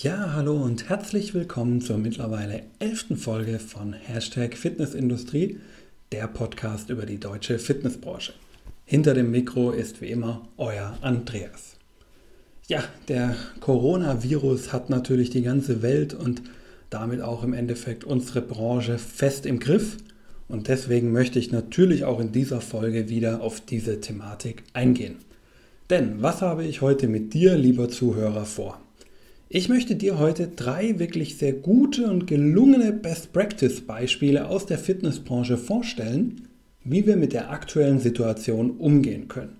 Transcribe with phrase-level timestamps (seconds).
[0.00, 5.58] Ja, hallo und herzlich willkommen zur mittlerweile elften Folge von Hashtag Fitnessindustrie,
[6.12, 8.32] der Podcast über die deutsche Fitnessbranche.
[8.84, 11.78] Hinter dem Mikro ist wie immer euer Andreas.
[12.68, 16.42] Ja, der Coronavirus hat natürlich die ganze Welt und
[16.90, 19.96] damit auch im Endeffekt unsere Branche fest im Griff.
[20.46, 25.16] Und deswegen möchte ich natürlich auch in dieser Folge wieder auf diese Thematik eingehen.
[25.90, 28.80] Denn was habe ich heute mit dir, lieber Zuhörer, vor?
[29.50, 34.76] Ich möchte dir heute drei wirklich sehr gute und gelungene Best Practice Beispiele aus der
[34.76, 36.48] Fitnessbranche vorstellen,
[36.84, 39.56] wie wir mit der aktuellen Situation umgehen können.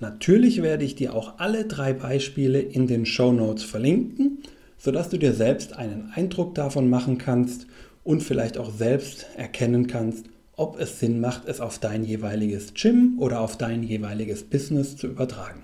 [0.00, 4.42] Natürlich werde ich dir auch alle drei Beispiele in den Show Notes verlinken,
[4.76, 7.66] sodass du dir selbst einen Eindruck davon machen kannst
[8.04, 13.14] und vielleicht auch selbst erkennen kannst, ob es Sinn macht, es auf dein jeweiliges Gym
[13.18, 15.62] oder auf dein jeweiliges Business zu übertragen.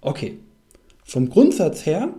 [0.00, 0.38] Okay,
[1.04, 2.14] vom Grundsatz her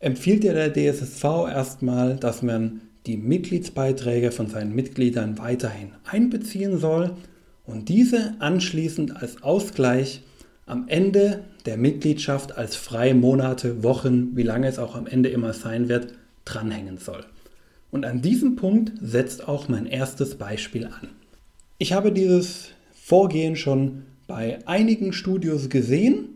[0.00, 7.16] empfiehlt dir der DSSV erstmal, dass man die Mitgliedsbeiträge von seinen Mitgliedern weiterhin einbeziehen soll
[7.64, 10.22] und diese anschließend als Ausgleich
[10.66, 15.52] am Ende der Mitgliedschaft als freie Monate, Wochen, wie lange es auch am Ende immer
[15.52, 17.24] sein wird, dranhängen soll.
[17.90, 21.08] Und an diesem Punkt setzt auch mein erstes Beispiel an.
[21.78, 26.33] Ich habe dieses Vorgehen schon bei einigen Studios gesehen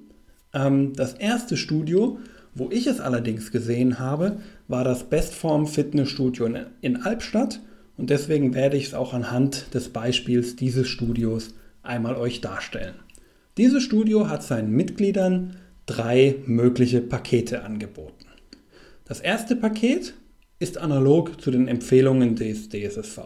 [0.53, 2.19] ähm, das erste Studio,
[2.55, 7.61] wo ich es allerdings gesehen habe, war das Bestform Fitnessstudio in, in Albstadt
[7.97, 12.95] und deswegen werde ich es auch anhand des Beispiels dieses Studios einmal euch darstellen.
[13.57, 18.27] Dieses Studio hat seinen Mitgliedern drei mögliche Pakete angeboten.
[19.05, 20.15] Das erste Paket
[20.61, 23.19] ist analog zu den Empfehlungen des DSSV.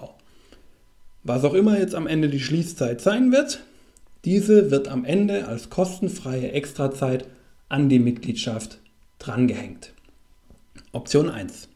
[1.24, 3.62] Was auch immer jetzt am Ende die Schließzeit sein wird,
[4.24, 7.26] diese wird am Ende als kostenfreie Extrazeit
[7.68, 8.78] an die Mitgliedschaft
[9.18, 9.92] drangehängt.
[10.92, 11.68] Option 1.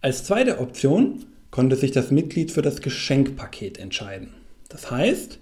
[0.00, 4.34] Als zweite Option konnte sich das Mitglied für das Geschenkpaket entscheiden.
[4.68, 5.38] Das heißt,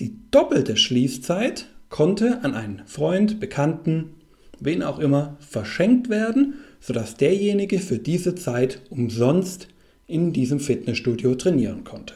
[0.00, 4.14] die doppelte Schließzeit konnte an einen Freund, Bekannten,
[4.60, 9.68] wen auch immer verschenkt werden, sodass derjenige für diese Zeit umsonst
[10.06, 12.14] in diesem Fitnessstudio trainieren konnte.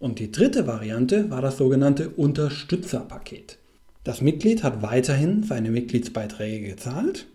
[0.00, 3.58] Und die dritte Variante war das sogenannte Unterstützerpaket.
[4.02, 7.26] Das Mitglied hat weiterhin seine Mitgliedsbeiträge gezahlt,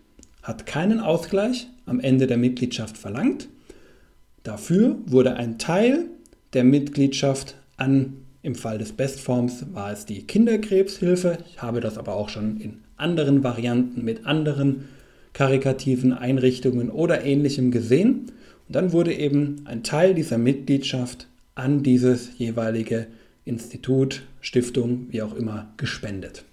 [0.42, 3.48] hat keinen Ausgleich am Ende der Mitgliedschaft verlangt.
[4.42, 6.06] Dafür wurde ein Teil
[6.54, 11.38] der Mitgliedschaft an, im Fall des Bestforms war es die Kinderkrebshilfe.
[11.48, 14.88] Ich habe das aber auch schon in anderen Varianten mit anderen
[15.34, 18.32] karikativen Einrichtungen oder ähnlichem gesehen.
[18.66, 23.08] Und dann wurde eben ein Teil dieser Mitgliedschaft an dieses jeweilige
[23.44, 26.44] Institut, Stiftung, wie auch immer, gespendet.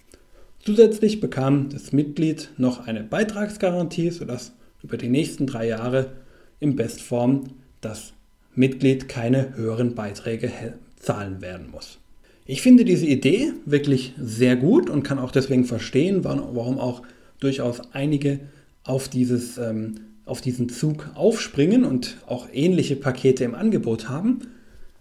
[0.66, 6.12] Zusätzlich bekam das Mitglied noch eine Beitragsgarantie, sodass über die nächsten drei Jahre
[6.60, 7.44] im Bestform
[7.82, 8.14] das
[8.56, 10.52] Mitglied keine höheren Beiträge
[10.96, 12.00] zahlen werden muss.
[12.46, 17.02] Ich finde diese Idee wirklich sehr gut und kann auch deswegen verstehen, warum auch
[17.40, 18.40] durchaus einige
[18.84, 24.40] auf, dieses, ähm, auf diesen Zug aufspringen und auch ähnliche Pakete im Angebot haben.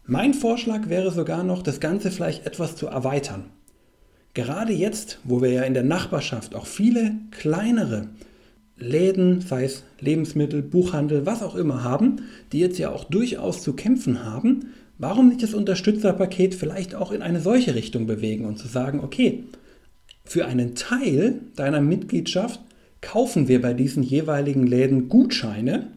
[0.04, 3.44] Mein Vorschlag wäre sogar noch, das Ganze vielleicht etwas zu erweitern.
[4.34, 8.08] Gerade jetzt, wo wir ja in der Nachbarschaft auch viele kleinere
[8.76, 13.74] Läden, sei es Lebensmittel, Buchhandel, was auch immer haben, die jetzt ja auch durchaus zu
[13.74, 18.66] kämpfen haben, warum nicht das Unterstützerpaket vielleicht auch in eine solche Richtung bewegen und zu
[18.66, 19.44] sagen, okay,
[20.24, 22.60] für einen Teil deiner Mitgliedschaft
[23.00, 25.88] kaufen wir bei diesen jeweiligen Läden Gutscheine,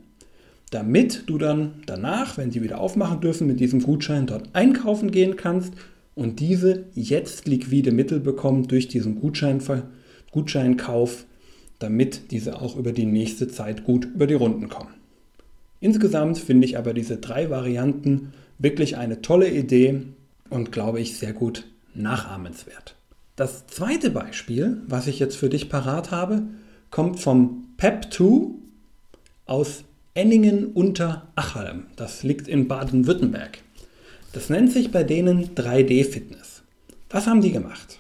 [0.76, 5.38] damit du dann danach, wenn sie wieder aufmachen dürfen, mit diesem Gutschein dort einkaufen gehen
[5.38, 5.74] kannst
[6.16, 9.62] und diese jetzt liquide Mittel bekommen durch diesen Gutschein,
[10.32, 11.26] Gutscheinkauf,
[11.80, 14.94] damit diese auch über die nächste Zeit gut über die Runden kommen.
[15.80, 20.02] Insgesamt finde ich aber diese drei Varianten wirklich eine tolle Idee
[20.50, 22.96] und glaube ich sehr gut nachahmenswert.
[23.38, 26.44] Das zweite Beispiel, was ich jetzt für dich parat habe,
[26.92, 28.50] kommt vom PEP2
[29.46, 29.86] aus
[30.18, 31.88] Enningen unter Achalm.
[31.98, 33.60] Das liegt in Baden-Württemberg.
[34.32, 36.64] Das nennt sich bei denen 3D-Fitness.
[37.10, 37.98] Was haben die gemacht?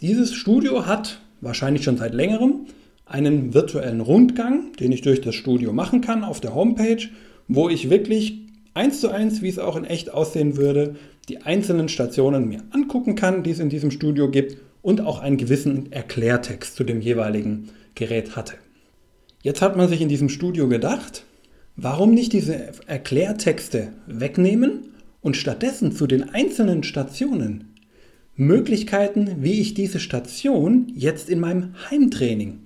[0.00, 2.66] Dieses Studio hat wahrscheinlich schon seit längerem
[3.04, 7.08] einen virtuellen Rundgang, den ich durch das Studio machen kann auf der Homepage,
[7.46, 8.40] wo ich wirklich
[8.74, 10.96] eins zu eins, wie es auch in echt aussehen würde,
[11.28, 15.36] die einzelnen Stationen mir angucken kann, die es in diesem Studio gibt und auch einen
[15.36, 18.54] gewissen Erklärtext zu dem jeweiligen Gerät hatte.
[19.46, 21.22] Jetzt hat man sich in diesem Studio gedacht,
[21.76, 24.88] warum nicht diese Erklärtexte wegnehmen
[25.20, 27.76] und stattdessen zu den einzelnen Stationen
[28.34, 32.58] Möglichkeiten, wie ich diese Station jetzt in meinem Heimtraining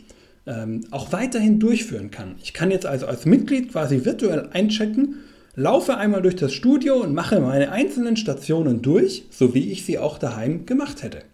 [0.46, 2.36] ähm, auch weiterhin durchführen kann.
[2.42, 5.16] Ich kann jetzt also als Mitglied quasi virtuell einchecken,
[5.54, 9.98] laufe einmal durch das Studio und mache meine einzelnen Stationen durch, so wie ich sie
[9.98, 11.24] auch daheim gemacht hätte.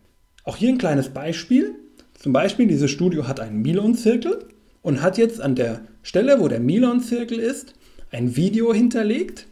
[0.42, 1.76] Auch hier ein kleines Beispiel.
[2.18, 4.40] Zum Beispiel, dieses Studio hat einen Milon-Zirkel
[4.86, 7.74] und hat jetzt an der Stelle, wo der Milon-Zirkel ist,
[8.12, 9.48] ein Video hinterlegt,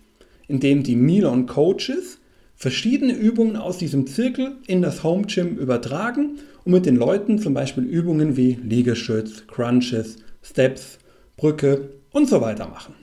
[0.47, 2.19] in dem die Milon-Coaches
[2.55, 7.53] verschiedene Übungen aus diesem Zirkel in das Home Gym übertragen und mit den Leuten zum
[7.53, 11.01] Beispiel Übungen wie Liegestütz, Crunches, Steps,
[11.37, 12.95] Brücke und so weiter machen.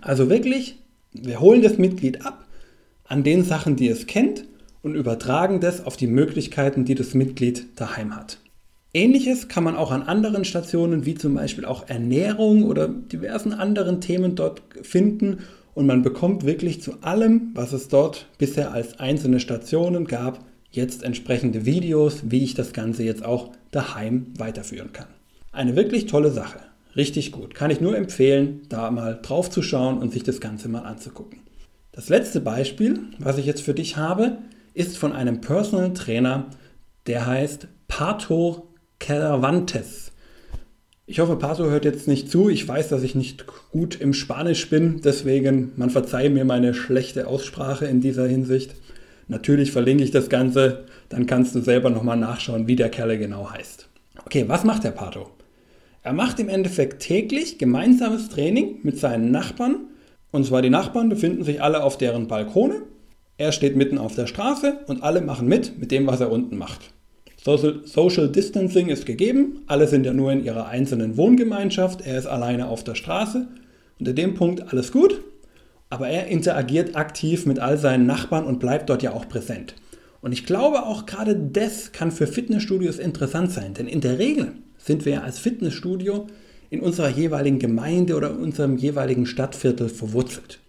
[0.00, 0.76] Also wirklich,
[1.12, 2.46] wir holen das Mitglied ab
[3.04, 4.46] an den Sachen, die es kennt
[4.80, 8.38] und übertragen das auf die Möglichkeiten, die das Mitglied daheim hat.
[8.94, 14.00] Ähnliches kann man auch an anderen Stationen wie zum Beispiel auch Ernährung oder diversen anderen
[14.00, 15.40] Themen dort finden
[15.74, 21.02] und man bekommt wirklich zu allem, was es dort bisher als einzelne Stationen gab, jetzt
[21.02, 25.08] entsprechende Videos, wie ich das Ganze jetzt auch daheim weiterführen kann.
[25.50, 26.60] Eine wirklich tolle Sache.
[26.94, 27.56] Richtig gut.
[27.56, 31.40] Kann ich nur empfehlen, da mal drauf zu schauen und sich das Ganze mal anzugucken.
[31.90, 34.38] Das letzte Beispiel, was ich jetzt für dich habe,
[34.72, 36.46] ist von einem Personal Trainer,
[37.08, 38.68] der heißt Pato
[38.98, 40.12] Caravantes.
[41.06, 42.48] Ich hoffe, Pato hört jetzt nicht zu.
[42.48, 47.26] Ich weiß, dass ich nicht gut im Spanisch bin, deswegen man verzeihe mir meine schlechte
[47.26, 48.74] Aussprache in dieser Hinsicht.
[49.28, 53.50] Natürlich verlinke ich das Ganze, dann kannst du selber nochmal nachschauen, wie der Kerl genau
[53.50, 53.88] heißt.
[54.24, 55.28] Okay, was macht der Pato?
[56.02, 59.88] Er macht im Endeffekt täglich gemeinsames Training mit seinen Nachbarn.
[60.30, 62.82] Und zwar die Nachbarn befinden sich alle auf deren Balkone.
[63.36, 66.56] Er steht mitten auf der Straße und alle machen mit mit dem, was er unten
[66.56, 66.93] macht.
[67.44, 72.68] Social, Distancing ist gegeben, alle sind ja nur in ihrer einzelnen Wohngemeinschaft, er ist alleine
[72.68, 73.46] auf der Straße.
[73.98, 75.20] Unter dem Punkt alles gut,
[75.90, 79.74] aber er interagiert aktiv mit all seinen Nachbarn und bleibt dort ja auch präsent.
[80.22, 84.52] Und ich glaube auch gerade das kann für Fitnessstudios interessant sein, denn in der Regel
[84.78, 86.26] sind wir ja als Fitnessstudio
[86.70, 90.60] in unserer jeweiligen Gemeinde oder unserem jeweiligen Stadtviertel verwurzelt.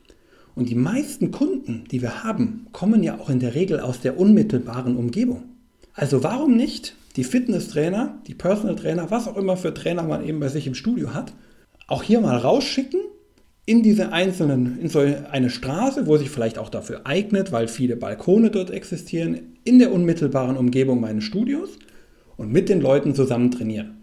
[0.56, 4.19] Und die meisten Kunden, die wir haben, kommen ja auch in der Regel aus der
[4.19, 5.55] unmittelbaren Umgebung.
[5.95, 10.39] Also warum nicht die Fitnesstrainer, die Personal Trainer, was auch immer für Trainer man eben
[10.39, 11.33] bei sich im Studio hat,
[11.88, 13.00] auch hier mal rausschicken
[13.65, 17.95] in diese einzelnen, in so eine Straße, wo sich vielleicht auch dafür eignet, weil viele
[17.95, 21.69] Balkone dort existieren, in der unmittelbaren Umgebung meines Studios
[22.38, 23.97] und mit den Leuten zusammen trainieren.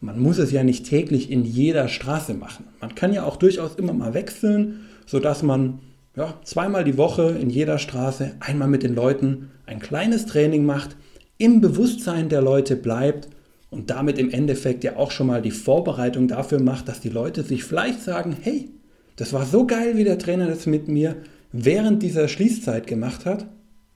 [0.00, 2.66] Man muss es ja nicht täglich in jeder Straße machen.
[2.80, 5.78] Man kann ja auch durchaus immer mal wechseln, sodass man
[6.14, 10.96] ja, zweimal die Woche in jeder Straße einmal mit den Leuten ein kleines Training macht,
[11.42, 13.28] im Bewusstsein der Leute bleibt
[13.68, 17.42] und damit im Endeffekt ja auch schon mal die Vorbereitung dafür macht, dass die Leute
[17.42, 18.68] sich vielleicht sagen, hey,
[19.16, 21.16] das war so geil, wie der Trainer das mit mir
[21.50, 23.46] während dieser Schließzeit gemacht hat.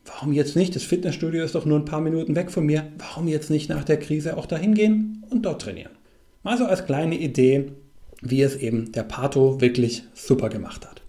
[0.05, 0.75] Warum jetzt nicht?
[0.75, 2.89] Das Fitnessstudio ist doch nur ein paar Minuten weg von mir.
[2.99, 5.93] Warum jetzt nicht nach der Krise auch dahin gehen und dort trainieren?
[6.43, 7.71] Mal so als kleine Idee,
[8.23, 11.01] wie es eben der Pato wirklich super gemacht hat.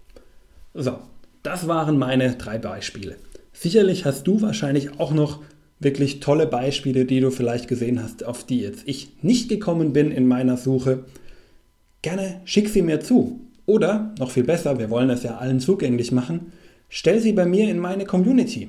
[0.72, 0.98] So,
[1.42, 3.16] das waren meine drei Beispiele.
[3.52, 5.40] Sicherlich hast du wahrscheinlich auch noch
[5.80, 10.10] wirklich tolle Beispiele, die du vielleicht gesehen hast, auf die jetzt ich nicht gekommen bin
[10.10, 11.04] in meiner Suche,
[12.02, 13.40] gerne schick sie mir zu.
[13.66, 16.52] Oder, noch viel besser, wir wollen es ja allen zugänglich machen,
[16.88, 18.68] stell sie bei mir in meine Community.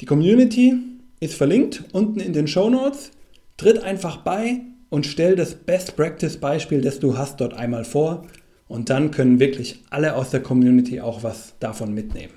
[0.00, 0.74] Die Community
[1.20, 3.10] ist verlinkt unten in den Show Notes.
[3.56, 8.26] Tritt einfach bei und stell das Best Practice Beispiel, das du hast, dort einmal vor.
[8.68, 12.32] Und dann können wirklich alle aus der Community auch was davon mitnehmen.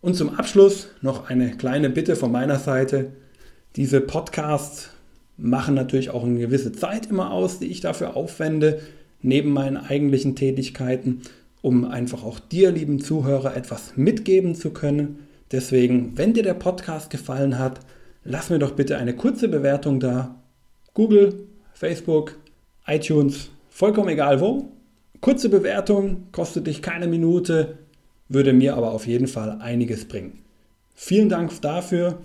[0.00, 3.12] Und zum Abschluss noch eine kleine Bitte von meiner Seite.
[3.76, 4.90] Diese Podcasts
[5.36, 8.80] machen natürlich auch eine gewisse Zeit immer aus, die ich dafür aufwende,
[9.22, 11.22] neben meinen eigentlichen Tätigkeiten,
[11.62, 15.26] um einfach auch dir, lieben Zuhörer, etwas mitgeben zu können.
[15.50, 17.80] Deswegen, wenn dir der Podcast gefallen hat,
[18.24, 20.36] lass mir doch bitte eine kurze Bewertung da.
[20.94, 22.36] Google, Facebook,
[22.86, 24.72] iTunes, vollkommen egal wo.
[25.20, 27.78] Kurze Bewertung, kostet dich keine Minute,
[28.28, 30.40] würde mir aber auf jeden Fall einiges bringen.
[30.94, 32.18] Vielen Dank dafür.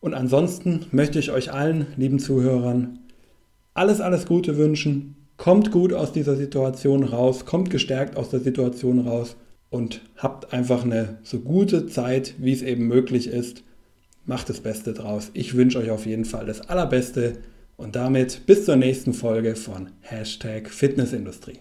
[0.00, 3.00] Und ansonsten möchte ich euch allen, lieben Zuhörern,
[3.74, 5.16] alles, alles Gute wünschen.
[5.36, 9.36] Kommt gut aus dieser Situation raus, kommt gestärkt aus der Situation raus
[9.70, 13.62] und habt einfach eine so gute Zeit, wie es eben möglich ist.
[14.24, 15.30] Macht das Beste draus.
[15.34, 17.38] Ich wünsche euch auf jeden Fall das Allerbeste
[17.76, 21.60] und damit bis zur nächsten Folge von Hashtag Fitnessindustrie.